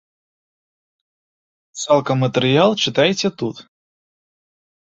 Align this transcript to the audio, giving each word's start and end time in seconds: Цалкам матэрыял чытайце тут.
Цалкам 1.83 2.17
матэрыял 2.25 2.71
чытайце 2.87 3.27
тут. 3.43 3.57